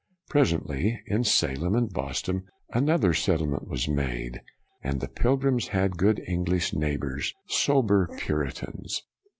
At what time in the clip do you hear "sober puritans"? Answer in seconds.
7.47-9.03